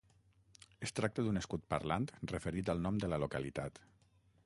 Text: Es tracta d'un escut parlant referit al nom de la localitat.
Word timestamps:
Es 0.87 0.93
tracta 0.99 1.25
d'un 1.27 1.37
escut 1.43 1.67
parlant 1.75 2.09
referit 2.35 2.75
al 2.75 2.85
nom 2.89 3.01
de 3.05 3.15
la 3.15 3.21
localitat. 3.27 3.83